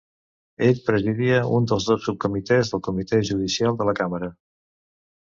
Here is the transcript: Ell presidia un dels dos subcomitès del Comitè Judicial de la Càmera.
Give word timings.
Ell 0.67 0.79
presidia 0.87 1.43
un 1.59 1.69
dels 1.73 1.87
dos 1.91 2.09
subcomitès 2.11 2.75
del 2.75 2.85
Comitè 2.91 3.23
Judicial 3.31 3.81
de 3.83 3.91
la 3.93 3.99
Càmera. 4.05 4.35